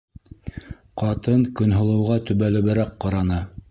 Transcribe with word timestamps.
-Ҡатын 1.03 1.45
Көнһылыуға 1.61 2.21
төбәлеберәк 2.31 3.01
ҡараны. 3.07 3.45